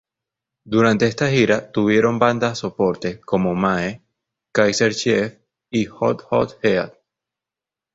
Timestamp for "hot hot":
5.85-6.57